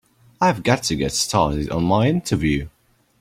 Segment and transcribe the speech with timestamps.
[0.41, 2.69] I've got to get started on my interview.